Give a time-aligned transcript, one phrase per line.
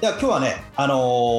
[0.00, 0.94] では今日はね、あの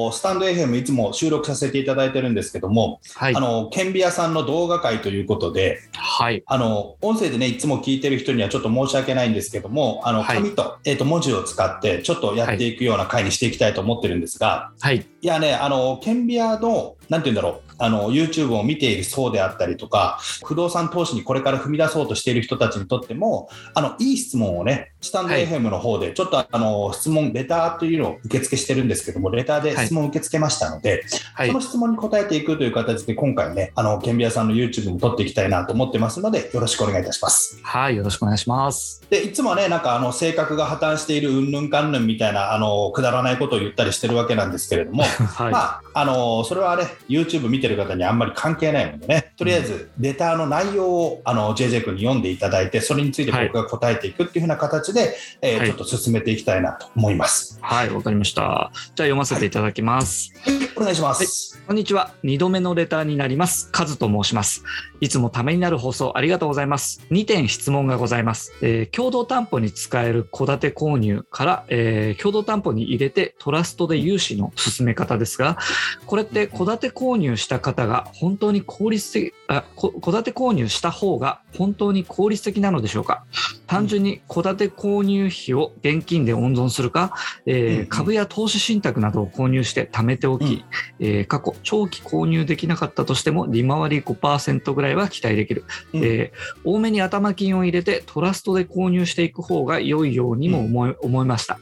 [0.08, 3.36] ースタンド FM いつも収録させていただいてるんですけども、はい。
[3.36, 6.42] あのーケンビアさんの動画会ということで、はい。
[6.44, 10.38] あのー音声でね、いつも聞いてる人にはちょっと申し訳ないんですけども、あの、はい。
[10.38, 15.06] 紙と,、えーと文字を使ってちょっとやっていくような会にしていきたいと思ってるんですが、はい。
[15.20, 25.46] いやね、あの、ケンビアの、なんて言うんだろう、あの、YouTube を見ている層であったりとか、不動産投資にこれから踏み出そうとしている人たちにとっても、あの、いい質問をね、スタンドはい。
[25.46, 31.04] FM の方で、ちょっとあの、質問、レターというのを受付してるんですけども、レターで質問を受け付けましたので、
[31.34, 31.48] はい。
[31.48, 37.58] その質問に答えていくという形で、今回ね、あの、ケンビアさんの YouTube も撮っていきたいなと思ってますので、よろしくお願いいたします。
[37.62, 39.02] はいよろしくお願いします。
[39.10, 45.02] で、いつもはね、なんかあの、性格が破綻しているうんぬんかんぬんみたいな、あの、くだらないことを言ったりしてるわけなんですけれども、
[45.36, 57.58] はい、まあ、あのそれはね、YouTube 見てる方にあんまり関係ないのでね、とりあえず、レターの内容をあの JJ 君に読んでいただいて、それについて僕が答えていくっていうふうな形で、えーはいちょっと進めていきたいなと思います。
[57.60, 60.32] はいわかりましたじゃあ読ませていただきます、
[60.76, 61.60] お願いします。
[61.66, 62.14] こんにちは。
[62.24, 63.70] 2度目のレターになります。
[63.70, 64.62] カズと申します。
[65.00, 67.04] いつもためになる放送ありがとうございます。
[67.10, 68.52] 2点質問がございます。
[68.62, 75.58] えー共同担保に使える戸建て購入から、えー共同担保に入れてトラストで融資の進め方ですが、
[76.06, 83.24] これって戸建て購入した方が本当に効率的、あ、こ戸建て購入した方が本当に効率的なのでしょうか？
[83.66, 87.14] 単純に戸建て購入費を現金で温存するか、
[87.46, 90.64] えー株や投資信託などを購入して貯めておき、うん。
[91.00, 96.04] えー過去長期購入できなかったとしても利回り5%ぐらいは期待できる、うん。
[96.04, 101.58] えー多めに頭金を入れてトラストで購入していく方が良いようにも思い,、思いました、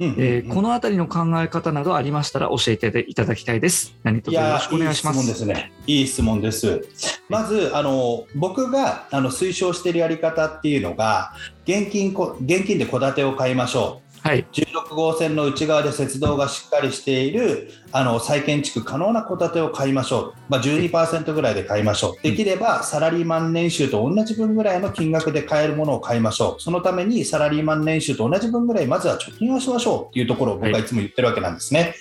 [0.00, 3.94] うんえーこのあたりの考え方などありましたら教えていただきたいです。
[4.02, 5.72] 何卒よろしくお願いしまいい質問ですね。
[5.86, 6.82] いい質問です。
[7.28, 11.32] まず、あの僕があの推奨しているやり方っていうのが、
[11.64, 14.09] 現金こ現金で戸建てを買いましょう。
[14.22, 14.46] はい。
[14.52, 30.10] 16号線の内側で雪道がしっかりしているあの再建築可能な戸建てを買いましょう、まあ、12%ぐらいで買いましょう、できればサラリーマン年収と同じ分ぐらいの金額で買えるものを買いましょう、そのためにサラリーマン年収と同じ分ぐらい、まずは貯金をしましょう。
[30.10, 31.94] っていうところを僕はいつも言ってるわけなんですね。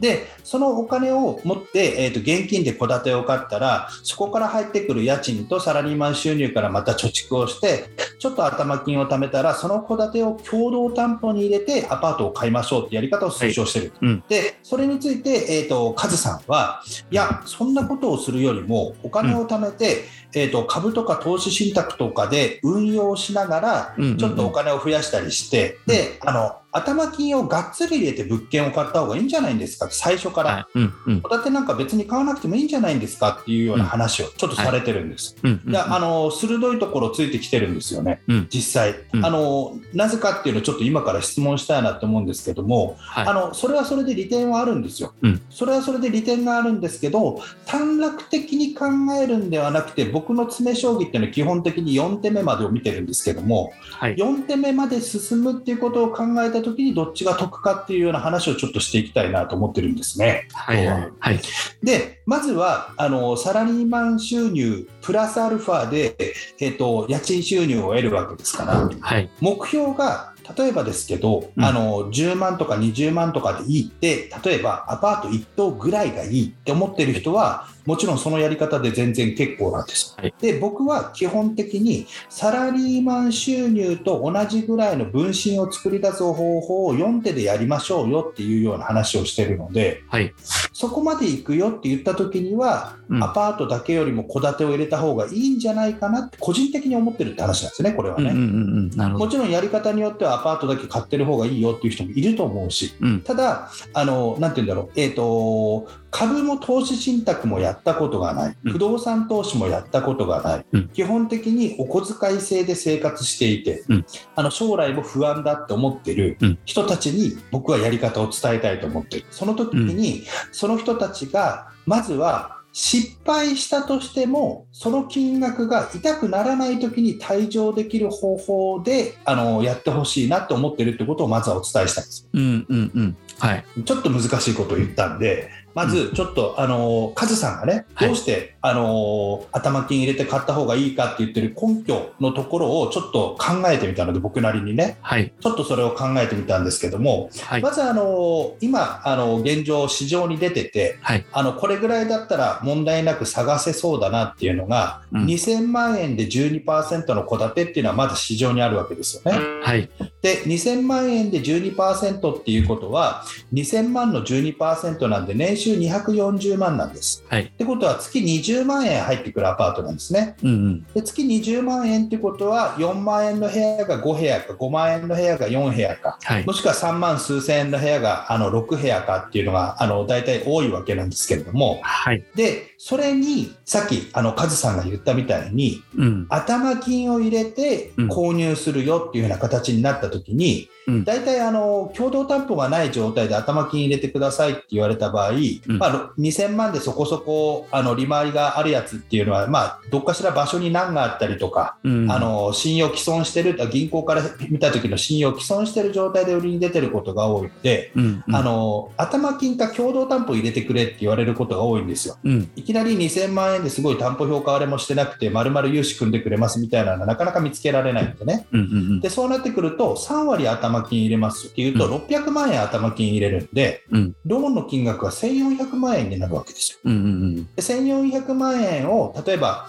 [0.00, 7.86] で、そのお金を持って、えー、と現金で戸建てを買ったら、そこから入ってくる家賃とサラリーマン収入からまた貯蓄をして、
[8.18, 13.92] ちょっと頭金を貯めたら、その戸建てを共同担保に入れてアパートを買いましょうってやり方を推奨してる。
[14.00, 14.24] うん。
[14.28, 20.04] で、それについて、えー、とカズさんは、いや、そんなことをするよりも、お金を貯めて、
[20.34, 24.18] えー、と株とか投資信託とかで運用しながら、うんうんうん。
[24.18, 29.88] ちょっとお金を増やしたりして、であの頭金をがっつり入れて物件を買った方がいいんじゃないんですか？
[29.90, 30.50] 最初から。
[30.50, 30.78] はい。
[30.78, 31.22] うんうん。
[31.22, 35.36] 戸建てなんか別に買わなくてもいいんじゃないんですかっていうような話をちょっとされてるんです。
[35.42, 39.78] うんうんであの鋭いところついてきてるんですよね、うん実際、うんあの。
[39.92, 43.26] なぜかっていうのをちょっと今から質問したいなと思うんですけども、はい。
[43.28, 45.40] あのそれはそれで利点はあるんですよ、うん。
[45.50, 48.86] それはそれで利点があるんですけど、短絡的に考
[49.20, 54.16] えるんではなくて、僕の詰将棋っていうのは基本的に4手目までを見てるんですけども、はい。
[54.16, 60.48] 4手目まで進むっていうことを考えたときに、どっちが得かっていうような話をちょっとしていきたいなと思ってるんですね。
[60.52, 60.86] はい。
[60.86, 61.40] はいはい。
[61.82, 66.16] で、まずはあのサラリーマン収入プラスアルファで、
[66.60, 69.30] えっと家賃収入を得るわけですから、はい。
[69.40, 71.64] 目標が例えばですけど、うん。
[71.64, 80.14] あの10万とか20万とかでいいって、例えばアパート1棟ぐらいがいいって思ってる人は、もちろんそのやり方で全然結構なんです。
[80.16, 80.34] はい。
[80.40, 90.32] で、僕は基本的にサラリーマン収入と同じぐらいの分身を作り出す方法を4手でやりましょうよっていうような話をしてるので、はい。
[90.72, 93.22] そこまで行くよって言った時には、うん。
[93.22, 98.32] アパートだけよりも戸建てを入れた方がいいんじゃないかなって個人的に思ってるって話なんですね、これはね。
[98.32, 103.20] もちろんやり方によってはアパートだけ買ってる方がいいよっていう人もいると思うし、うん。
[103.22, 108.72] ただ、あのなんて言うんだろう、えーと、株も投資信託もやったことがない、うん。
[108.72, 110.88] 不動産投資もやったことがない、うん。
[110.88, 114.06] 基本的にお小遣い制で生活していて、うん。
[114.36, 116.58] あの将来も不安だって思ってるうん。
[116.64, 119.26] 人たちに僕はやり方を伝えたいと思ってる。
[119.30, 120.22] その時に、
[120.52, 132.28] その人たちがまずは失敗したとしても、その金額が痛くならないときに退場できる方法であのやってほしいなと思ってるってことをまずはお伝えしたいんです。
[132.32, 133.16] うんうんうん。
[133.38, 133.64] はい。
[133.84, 138.08] ちょっと難しいことを言ったんで、まずちょっと、あのカズさんがね、はい。
[138.08, 145.34] どうして、あの頭金入れて買った方がいいかって言ってる根拠のところをちょっと考えてみたので、僕なりにね、はい。
[145.38, 147.60] ちょっとそれを考えてみたんですけども、はい。
[147.60, 151.26] まず、あの今、あの現状、市場に出てて、はい。
[151.30, 159.38] あのこれぐらいだったら問題なく探せそうだなっていうのが、うん2000万円で12%の戸建てっていうのはまだ市場にあるわけですよね。
[159.62, 159.90] はい。
[160.22, 167.24] で2000万円で12%っていうことは2000万の12%なんで年収240万なんです。
[167.28, 167.42] はい。
[167.44, 170.36] ってことは月20万円入ってくるアパートなんですね。
[170.42, 170.86] うんうん。
[170.94, 176.52] で月20万円ってことは4万円の部屋が5部屋か5万円の部屋が4部屋かはいも。
[176.52, 182.22] しくは3万数千円の部屋があの6部屋かっていうのがあの大体多いわけなんですけれどもはい。
[182.34, 186.26] でそれにさっきあのカズさんが言ったみたいにうん。
[186.28, 202.10] 頭金を入れてうん購入するよっていうような形になった時に、うん大体あの共同担保がない状態で頭金入れてくださいって言われた場合、んまあ、2000万でそこそこあの利回りがあるやつっていうのは、まあ、どっかしら場所に難があったりとか、うん。
[202.10, 208.24] あ、の信用毀損してる銀行から見た時の信用毀損してる状態で売りに出てることが多いので、うん。
[208.26, 212.18] うんあ、の頭金か共同担保入れてくれって言われることが多いんですよ。
[212.24, 212.50] うん。
[212.56, 218.46] いきなり2000万円ですごい担保評価割れもしてなくて、まるまる融資組んでくれますみたいなのはなかなか見つけられないんでね。
[218.52, 218.60] うん。
[218.60, 219.00] うん。
[219.00, 226.78] で、そうなってくると、3割頭金入れますっていうと、う600万円頭金入れるんで、うんローンの金額が1400万円になるわけですよ。
[226.84, 226.92] うん。
[226.92, 227.44] うん。
[227.44, 229.66] で1400万円を、例えば、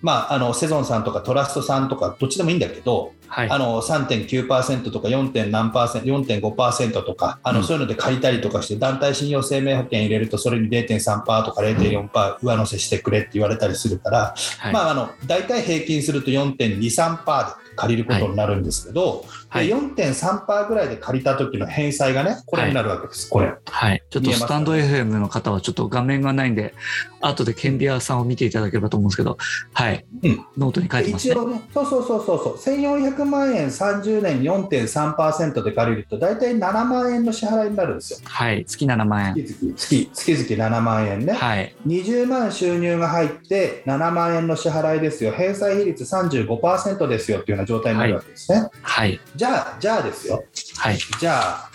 [0.00, 3.50] まあ、あのセゾンさんとかトラストさんとかどっちでもいいんだけど、はい。
[3.50, 5.32] あの3.9%とか 4.
[5.32, 14.72] 点何パーセント4.5%とかあの、うんそういうので借りたりとかして団体信用生命保険入れるとそれに0.3%とか0.4%上乗せしてくれって言われたりするから、はい。
[14.72, 23.54] まあ、あの大体平均すると4.23%で借りることになるんですけど、はいで4.3%ぐらいで借りた時の返済がねこれになるわけです、これ。
[23.64, 24.02] はい。
[24.10, 26.74] ちょっとスタンド FM の方はちょっと画面がないんで、
[27.20, 29.38] 後でケンビアさんを見ていただければと思うんですけど、
[29.72, 30.04] はい。
[30.22, 31.34] うんノートに書いてますね。
[31.34, 38.18] 一応ね、そうそうそうそうそう、1400万円30年4.3%で借りると、大体7万円の支払いになるんですよ。
[38.24, 38.64] はい。
[38.64, 39.34] 月7万円。
[39.34, 41.32] 月々月月々7万円ね。
[41.32, 41.74] はい。
[41.86, 48.68] 20万収入が入って7万円の支払いですよ、返済比率35%ですよっていうような状態になるわけですね。
[48.82, 49.20] はい。
[49.38, 50.44] じゃあ、じゃあですよ、
[50.78, 50.98] はい。
[51.20, 51.70] じゃあ、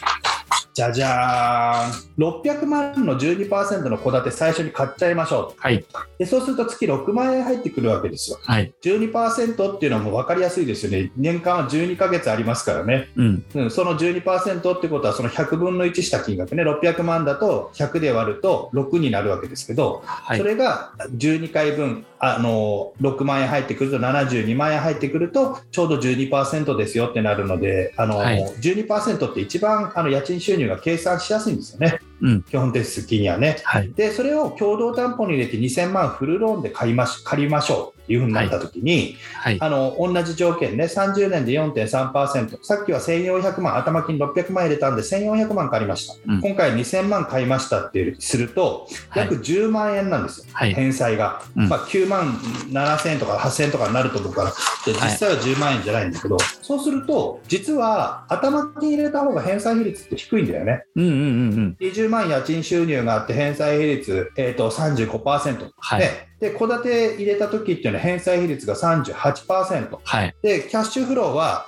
[0.74, 5.76] じゃじゃーん、600万の12%の戸建て最初に買っちゃいましょはい。
[5.76, 5.86] う
[6.18, 6.26] で。
[6.26, 8.40] そうすると月6万円入ってくるわけですよ。
[8.44, 8.74] はい。
[8.82, 11.12] 12%っていうのはもう分かりやすいですよね。
[11.16, 13.10] 年間は12ヶ月ありますからね。
[13.16, 13.46] うん。
[13.54, 20.44] うん、その12%ってことはその100分の1した金額ね、600万だと100で割ると6になるわけですけど、はいそ。
[20.44, 33.58] れが12回分あの6万円入ってくると72万円入ってくるとちょうど12%ですよってなるのであの、はい12%って一番あの家賃収入が計算しやすいんですよね、うん基本手続きにはね。
[33.64, 33.92] はい。
[33.94, 39.58] でそれを共同担保に入れて2000万フルローンで買いまし借りましょういうふうになった時に、はい。
[39.60, 46.42] あの同じ条件ね30年で4.3%さっきは1400万頭金600万入れたんで1400万借りました、うん。
[46.42, 49.24] 今回2000万買いましたってするとはい。
[49.24, 50.74] 約10万円なんですよ、はい。
[50.74, 51.70] 返済が、うん。
[51.70, 52.34] まあ、9万
[52.72, 54.52] 7000円とか8000円とかになると思うから
[54.86, 60.84] で実際は10万円じゃないんだけど、そうすると実は頭金入れた方が返済比率って低いんだよね。
[60.96, 61.26] うんうんうんう
[61.62, 61.78] ん。
[61.80, 66.00] 20万家賃収入があって返済比率、えー、と35%、はい。
[66.00, 70.36] でで戸建て入れた時っていうのは返済比率が38%はい。
[70.42, 71.68] でキャッシュフローは、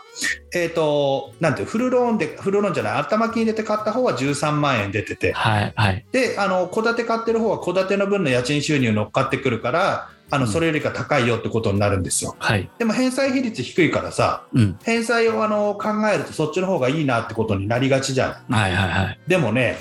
[0.53, 5.74] えー、となんていうフルローンでフルローンじゃない頭金入れて買った方は13万円出ててはい。
[5.77, 6.05] はい。
[6.12, 12.70] であの戸建て買ってる方は戸建ての分の家賃収入乗っかってくるからあのうんそれよりか高いよってことになるんですよはい。
[12.77, 14.77] でも返済比率低いからさうん。
[14.84, 19.20] 返済をあの考えるとそっちの方がいいなってことになりがちじゃんはいはいはい。
[19.25, 19.77] でもね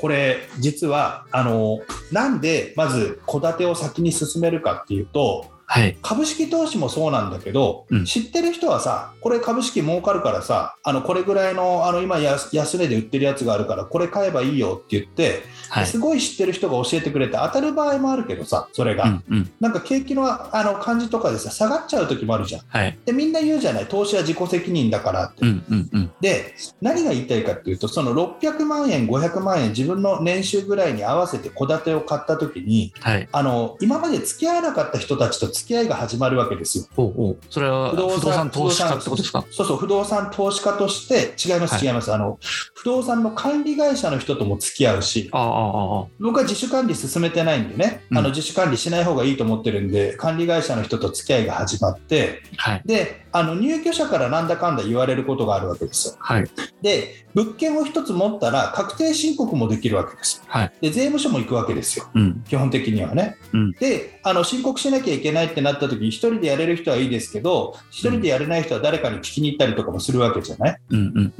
[0.00, 1.80] これ実はあの
[2.10, 5.96] なんでまず戸建てを先に進めるかっていうとはい。
[6.02, 15.86] 株式投資もそうなんだけど、うん知ってる人はさこれ株式儲かるからさあのこれぐらいのあの今安安値で売ってるやつがあるからこれ買えばいいよって言って、はい。
[15.86, 19.52] すごい知ってる人が教えてくれて当たる場合もあるけどさそれが、うんうん。
[19.60, 22.98] なんか景気のあの感じとかでさ下がっちゃう時もあるじゃんはい。
[23.04, 26.10] でみんな言うじゃない投資は自己責任だからって、うんうんうん。
[26.20, 33.28] で何が言いたいかっていうとその600万円500万円自分の年収ぐらいに合わせて戸建てを買った時にはい。
[33.30, 36.84] あの今まで付き合えなかった人たちと付き合いが始まるわけですよ。
[36.96, 37.38] おうおう。
[37.50, 39.44] それは不動産投資家ってことですか？
[39.50, 41.84] そうそう、不動産投資家として、違います、はい。
[41.84, 42.38] 違います、あの、
[42.74, 48.18] 不動産の管理会社の人とも付き合うし、ああ、ああ、僕は自主管理進めてないんでね、うん。
[48.18, 52.82] あの自主管理しない方がいいと思ってるんで、管理会社の人と付き合いが始まって、はい。
[52.84, 56.14] で、あの入居者からなんだかんだ言われることがあるわけですよ。
[56.18, 56.50] はい。
[56.82, 60.42] で、物件を一つ持ったら確定申告もできるわけです。
[60.46, 60.72] はい。
[60.80, 62.06] で、税務署も行くわけですよ。
[62.14, 62.44] うん。
[62.48, 63.36] 基本的にはね。
[63.52, 70.78] うんであの、申告しなきゃいけないってなった時に、一人でやれる人はいいですけど、一人でやれない人は誰かに聞きに行ったりとかもするわけじゃない？
[70.90, 71.32] うん。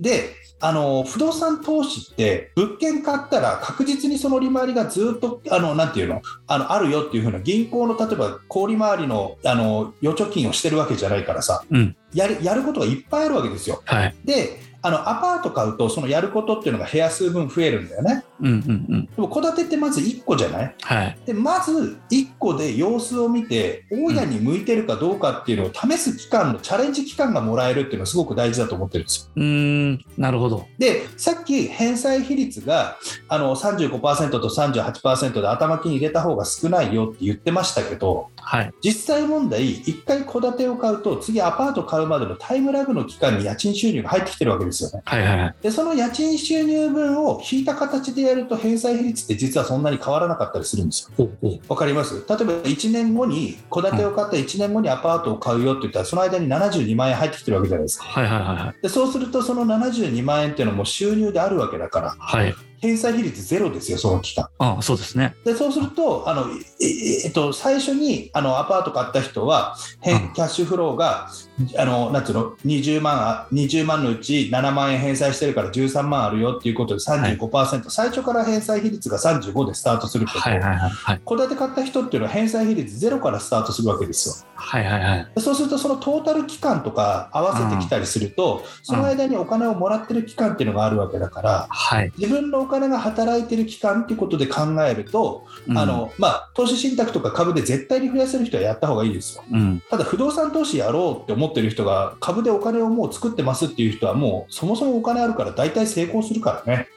[0.00, 6.22] であの不動産投資って物件買ったら確実にその利回りがずっとあのなんていうの？
[6.46, 11.96] あのあるよっていうふうな銀行の例えば小利回りのあの預貯金をしてるわけじゃないからさうん。
[12.14, 13.82] やるやることがいっぱいあるわけですよ。
[13.84, 14.14] はい。
[14.24, 18.24] であのアパート買うとそのやることっていうのが部屋数分増えるんだよね。
[18.40, 18.46] うん。
[18.46, 18.86] うん。
[18.88, 19.06] うん。
[19.06, 20.74] でも戸建てってまず1個じゃない？
[20.80, 21.18] はい。
[21.26, 29.32] でまず1個で様子を見て大家に向いてるかどうかっていうのを試す期間のチャレンジ期間がもらえるっていうのはすごく大事だと思ってるんですよ。
[29.36, 30.04] うーん。
[30.16, 30.66] なるほど。
[30.78, 32.96] でさっき返済比率が
[33.28, 38.72] あの35%と38%で頭金入れた方が少ないよって言ってましたけどはい。
[38.82, 45.02] 実際問題1回戸建てを買うと次アパート買うまでのタイムラグの期間に家賃収入が入ってきてるわけですよね。
[45.04, 45.22] はい。
[45.22, 45.38] はい。
[45.40, 45.54] はい。
[45.62, 51.30] でその家賃収入分を引いた形でやると返済比率って実はそんなに変わらなかったりするんですよ。
[51.68, 52.14] わかります？
[52.16, 58.04] 例えば1年後に戸建てを買った1年後にアパートを買うよって言ったらその間に72万円入ってきてるわけじゃないですか。
[58.04, 58.26] はい。
[58.26, 58.40] はい。
[58.40, 58.56] はい。
[58.56, 58.82] はい。
[58.82, 62.54] でそうするとその72万円っていうのはもう収入であるわけだからはい。
[62.78, 64.48] 返済比率ゼロですよ、その期間。
[64.58, 65.34] ああ、そうですね。
[65.46, 66.44] でそうするとあの、
[66.80, 71.30] ええっと、最初にあのアパート買った人は、キャッシュフローが
[71.78, 80.60] あのなんつうの？20万あ20万のうち7万円返済してるから13万あるよっていうことで35%、最初から返済比率が35でスタートするけど、はい。
[80.60, 80.76] はい。
[80.76, 80.90] はい。
[80.90, 81.20] はい。
[81.24, 84.34] 戸建て買った人っていうのは返済比率ゼロからスタートするわけですよ。
[84.54, 84.84] はい。
[84.84, 85.02] はい。
[85.02, 85.32] はい。
[85.34, 92.12] でそうすると、そのトータル期間とか合わせてきたりすると、その間にお金をもらってる期間っていうのがあるわけだから、はい。
[92.16, 99.44] 自分のお金が働いてる期間っていうことで考えると、うんあ、のまあ、投資信託とか株で絶対に増やせる人はやった方がいいですよ。
[99.50, 99.82] うん。
[99.90, 106.88] ただ、不動産投資やろうって思持ってる人が、株でお金をもう作ってますっていう人は、もうそもそもお金あるから大体成功するからね。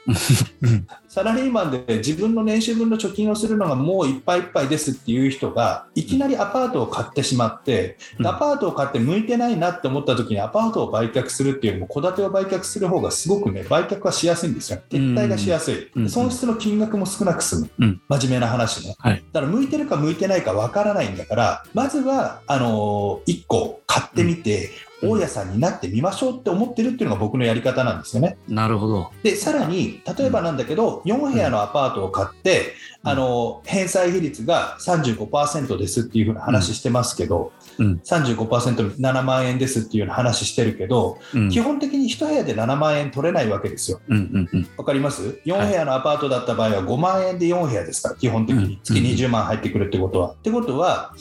[1.10, 1.14] うん。
[1.14, 8.26] サラリーマンで自分の年収分の貯金をするのがもういっぱいいっぱいですっていう人がいきなりアパートを買ってしまって、うん。
[8.26, 14.78] アパートを買って向いてないなって思った時にアパートを売却するっていうよりも戸建てを売却する方がすごくね売却はしやすいんですよ。
[14.88, 16.08] 撤退がしやすい、うん。
[16.08, 18.00] 損失の金額も少なく済む、うん。
[18.08, 19.24] 真面目な話ね、はい。
[19.32, 28.36] だから向いてるか向いてないかわからないんだからまずはあの1個買ってみて、うん大家さんになってみましょうって思ってるっていうのが僕のやり方なんですよね。
[28.48, 29.10] なるほど。
[29.22, 38.00] でさらに例えばなんだけど、4部屋のアパートを買って、うんあの返済比率が35%ですっていうふうな話してますけど、うん。
[38.04, 41.48] 35%7 万円ですっていうような話してるけど、うん。
[41.48, 44.00] 基本的に1部屋で7万円取れないわけですよ。
[44.08, 44.16] うん。
[44.16, 44.48] うん。
[44.52, 44.68] うん。
[44.76, 50.32] わかります ?4 部屋のアパートだった場合は5万円で4部屋ですから、基本的うんに月20万入ってくるってことは。
[50.32, 51.14] ってことは、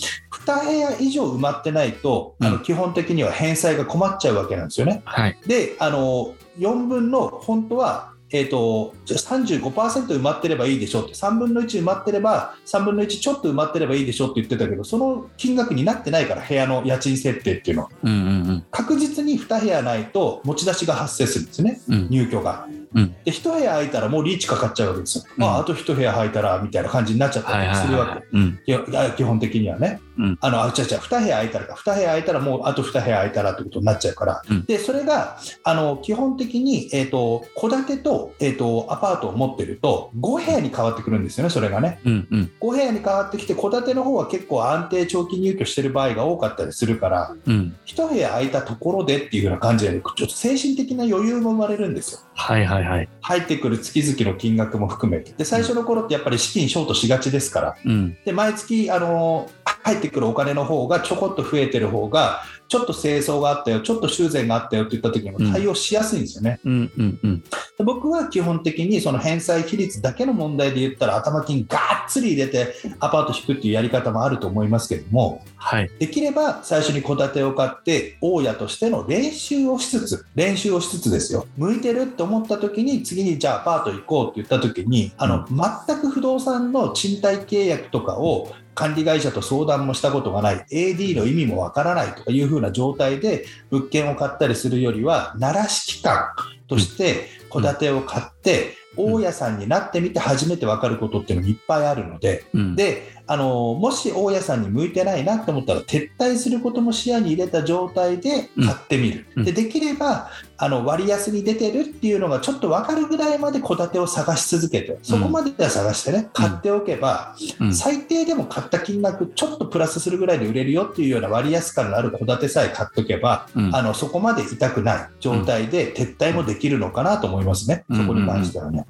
[0.45, 5.01] 2部屋以上埋まってないと、あうんの基本的には返済が困っちゃうわけなんですよね。
[5.05, 5.37] はい。
[5.47, 18.11] で、あの4分の本当は、えー、とじゃあ35%埋まってればいいでしょって3分の1埋まってれば3分の1ちょっと埋まってればいいでしょって言ってたけどその金額になってないから部屋の家賃設定っていうのはうん。
[18.11, 18.15] う
[18.53, 18.65] ん。
[18.71, 22.07] 確実に2部屋ないと持ち出しが発生するんですねうん。
[22.09, 22.67] 入居が。
[22.93, 23.15] うん。
[23.25, 25.23] で1部屋空いたらもうリーチかかっちゃうわけですよ。
[25.37, 27.61] うんああと1部屋空いたらみたいな感じになっちゃったはい。
[27.63, 27.77] りはい。
[27.77, 28.11] するわけ。
[28.11, 28.23] はい。
[28.33, 28.59] うん。
[28.65, 42.27] いや基本的にはね、うんあのあ違う違う2部屋空いたらか2部屋空いたらもうあと2部屋空いたらってことになっちゃうから、うんでそれがあの基本的に、えー、と戸建てと,、えー、とアパートを持ってると5部屋に変わってくるんですよねそれがねうん。
[42.29, 42.51] うん。
[42.59, 47.75] 5部屋に変わってきて戸建ての方は結構安定長期入居してる場合が多かったりするからうん。
[47.85, 52.65] 1部屋空いたところでっていう風な感じで、ちょっと精神的な余裕も生まれるんですよはい。
[52.65, 52.83] はい。
[52.83, 53.09] はい。
[53.21, 58.17] 入ってくる月々の金額も含めてで最初の頃ってやっぱり資金ショートしがちですからうん。
[58.25, 59.49] で毎月あの
[59.83, 66.91] 入ってくるお金の方がちょこっと増えてる方がちょっと清掃があったよちょっと修繕があったよって言った時にも対応しやすいんですよね、うん。
[66.95, 67.19] うん。
[67.23, 67.41] うん。
[67.41, 75.89] で僕は基本的にその返済比率だけの問題で言ったら頭金がっつり入れてアパート引くっていうやり方もあると思いますけどもはい。
[75.97, 90.65] できれば最初に戸建てを買って大家としての練習をしつつ練習をしつつですよ向いてるって思った時に次にじゃあアパート行こうって言った時にあの全く不動産の賃貸契約とかを管理会社と相談もしたことがない。
[90.71, 96.29] AD の意味もわからないとかいう風な状態で物件を買ったりするよりは慣らし期間
[96.69, 102.45] として戸建てを買って大家さんになってみて初めて分かることっていうのもいっぱいあるので。
[102.53, 102.75] うん。
[102.77, 110.31] であのもし大家さんに向いてないなと思ったら撤退することも視野に入れた状態で買ってみる、うんでできれば
[110.61, 117.73] あの割安に出てるっていうのがちょっと分かるぐらいまで戸建てを探し続けてそこまでは探してね、買っておけば、うん。
[117.73, 123.75] 最低でも買った金額ちょっとプラスするぐらいで売れるよっていうような割安感のある戸建てさえ買っておけば、うん。
[123.75, 127.97] あのそこまで痛くない状態で撤退もできるのかなと思いますね、うん。
[128.01, 128.85] そこに関してはね。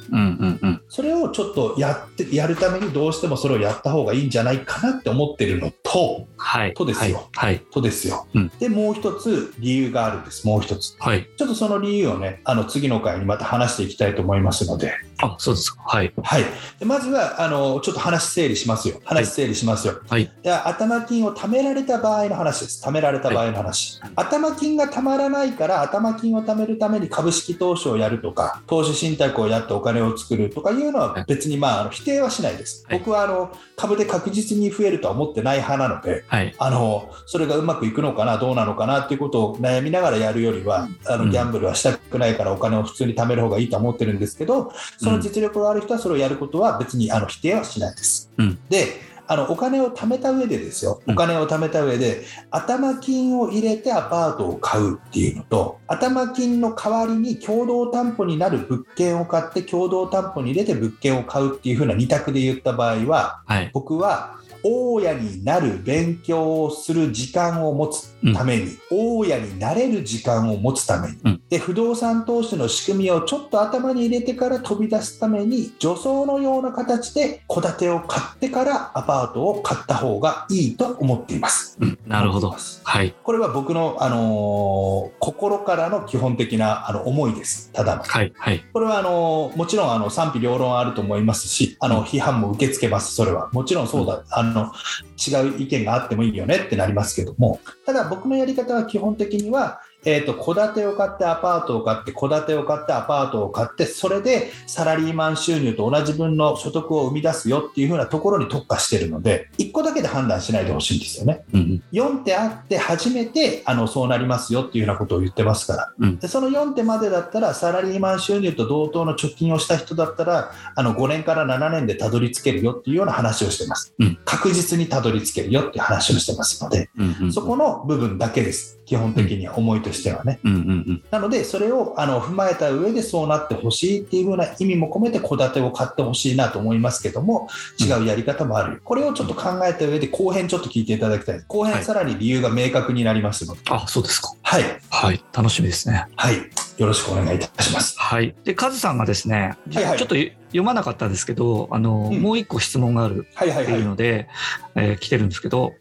[0.88, 6.74] それをちょっとやってやるためにどうしてもそれをやった方がいいんじゃないかなって思ってるのと、はい。
[6.74, 7.30] とですよ。
[7.34, 7.60] はい。
[7.72, 8.28] とですよ。
[8.34, 8.52] うん。
[8.60, 10.96] で、もう一つ理由があるんです、もう一つ。
[11.00, 11.28] はい。
[11.38, 15.82] ちょっとその理由をね、あの次の回にまた話していきたいと思いますので、あそうですか。
[15.84, 16.14] はい。
[16.24, 16.46] はい、
[16.80, 20.02] でまずはあのちょっと話整理しますよ、話整理しますよ。
[20.08, 20.32] はい。
[20.42, 24.00] で頭金を貯められた場合の話です、貯められた場合の話。
[24.16, 32.86] 頭金がたまらないから、頭金を貯めるために株式投資をやるとか、投資信託をやってお金を作るとかいうのは別に、まあ、あの否定はしないです。
[32.88, 33.00] はい。
[33.00, 36.56] 僕はあの株で確実に増えるとは思ってない派なので、はい。
[36.58, 41.26] あのそれがうまくいくのかな、どうなのかなっていうことを悩みながらやるよりは、あうん。
[41.26, 44.72] のギャンブルはしたくないからお金を普通に貯める方がいいと思ってるんですけど、
[45.10, 48.32] その実力がある人はそれをやることは別にあの否定はしないです。
[48.38, 48.60] うん。
[48.70, 51.14] であのお金を貯めた上でですよ、うん。
[51.14, 63.70] お金を貯めた上で、頭金を入れてアパートを買うっていうのと、頭金の代わりに共同担保になる物件を買って、共同担保に入れて物件を買うっていう風な二択で言った場合は、はい。
[63.72, 71.42] 僕は大家になる勉強をする時間を持つために、大家になれる時間を持つために、うん。
[71.50, 81.78] で不動産投資の仕組みをちょっと頭に入れてから飛び出すために女装のような形で戸建てを買ってからアパートを買った方がいいと思っています。
[81.80, 81.98] うん。
[82.06, 82.56] なるほど。
[82.84, 83.16] はい。
[83.24, 87.72] これは僕の、あのー心からの基本的なあの思いです。
[87.72, 88.04] ただの。
[88.04, 88.64] はいはい。
[88.74, 93.50] これはあのもちろんあの賛否両論あると思いますし、あの批判も受け付けます、それは。
[93.52, 94.72] もちろんそうだ、あの
[95.18, 111.44] 違う意見があってもいいよねってなりますけども、ただ僕のやり方は基本的には、えー、と戸建てを買ってアパートを買って戸建てを買ってアパートを買ってそれでサラリーマン収入と同じ分の所得を生み出すよっていう風なところに特化してるので1個だけで判断しないでほしいんですよね。
[111.54, 116.20] うん4手あって初めてあのそうなりますよっていうようなことを言ってますから、うん。
[116.20, 124.18] でその4手までだったらサラリーマン収入と同等の貯金をした人だったらあの5年から7年でたどり着けるよっていうような話をしてます、うん。
[124.26, 127.34] 確実にたどり着けるよっていう話をしてますので、うんうん。
[127.34, 130.52] そこの部分だけです基本的には思いとしてはね、うん。
[130.52, 137.48] うんうんなのでそれをあの踏まえた上でそうなってほしいっていうような意味も込めて戸建てを買ってほしいなと思いますけども
[137.80, 141.44] 違うやり方もある、これをちょっと考えた上で後編ちょっと聞いていただきたい。
[141.48, 145.24] 後はい編さらに理由が明確になりますので、あそうですかはい、はい。
[145.32, 146.08] 楽しみですね。
[146.16, 146.38] はい、
[146.80, 148.00] よろしくお願いいたします。
[148.00, 148.34] はい。
[148.46, 149.98] でカズさんがですねはいはい。
[150.00, 152.20] ちょっと読まなかったんですけどあの、うん。
[152.20, 154.28] もう一個質問があるってはいうので、
[154.74, 155.74] えー来てるんですけど、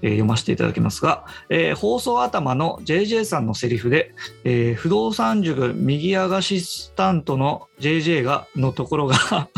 [0.00, 9.50] えー読ませていただきますが、えー放送頭の JJ さんのセリフで、えー不動産塾右上がしスタントの JJ がのところが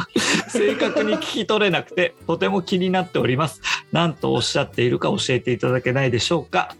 [0.48, 3.60] 正確に聞き取れなくてとても気になっております。
[3.92, 6.74] 何とおっしゃっているか教えていただけないでしょうか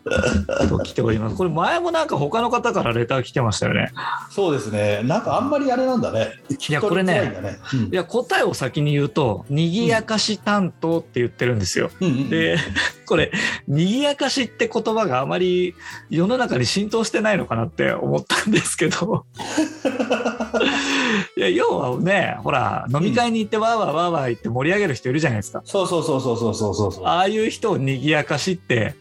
[0.68, 1.36] と来ております。
[1.36, 3.90] これ前もなんか他の方からレター来てましたよね。
[4.30, 5.02] そうですね。
[5.04, 6.32] なんかあんまりあれなんだね。
[6.68, 7.32] いやこれね。
[7.72, 11.90] うんいや答えを先に言うと「にぎやかし担当」って言ってるんですよ。
[12.00, 12.58] うんうんで
[13.06, 13.30] これ
[13.68, 15.74] 「にぎやかし」って言葉があまり
[16.10, 19.24] 世の中に浸透してないのかなって思ったんですけど
[21.36, 25.62] いや要はねほら飲み会に行ってってわーわーわーわー言って盛り上げる人いるじゃないですか。
[25.64, 28.94] そうそうそうそうそうそうそうああいう人をにぎやかしって、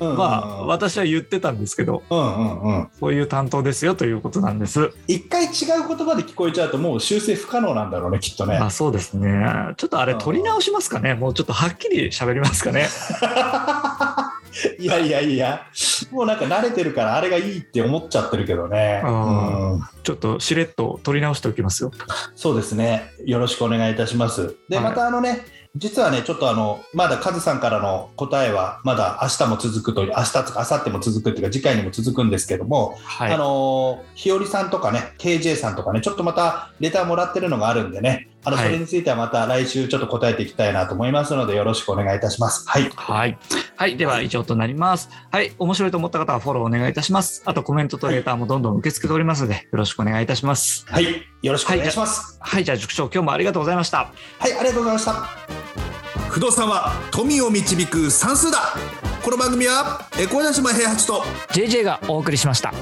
[0.00, 4.90] うんうんうん、まあ私は言ってたんですけど、うんうんうん、そういう担当ですよということなんです。
[5.08, 8.56] 一回違う言葉で聞こえちゃうともう修正不可能なんだろうねきっとね。
[8.56, 9.28] あそうですね。
[9.76, 11.14] ちょっとあれ取り直しますかね？
[11.14, 12.88] もうちょっとはっきり喋りますかね？
[14.78, 15.66] いやいやいや、
[16.10, 19.02] もうなんか慣れてるからあれがいいって思っちゃってるけどね。
[19.04, 21.92] あうんちょっとしれっと取り直しておきますよ。
[22.34, 23.10] そうですね。
[23.24, 24.56] よろしくお願いいたします。
[24.68, 33.32] で、はいまたあのね、実はね、ちょっとあの、まだカズさんからの答えは、まだ明日も続くという、明日とか明後日も続くっていうか、次回にも続くんですけども、はい。
[33.32, 42.68] あのー、ひよりさんとかね、KJ さんとかね、ちょっとまたレターもらってるのがあるんでね、あの、はいそれについてはまた来週ちょっと答えていきたいなと思いますので、よろしくお願いいたします。
[42.68, 42.90] はい。
[42.94, 43.38] はい。
[43.82, 43.96] はい。
[43.96, 45.10] では、以上となります。
[45.32, 45.52] はい。
[45.58, 47.42] 面白いと思った方はフォローお願いいたします。
[47.46, 50.86] あと、コメントとレターもどんどん受け付けておりますので、よろしくお願いいたします。
[50.86, 51.26] はい。
[51.42, 52.38] よろしくお願いします。
[52.38, 52.64] はい。
[52.64, 54.12] じゃあ、塾長、今日もありがとうございました。
[54.38, 55.26] はい、ありがとうございました。
[56.30, 58.76] 不動産は富を導く算数だ
[59.20, 62.72] この番組はエコダ島平八と JJ がお送りしました。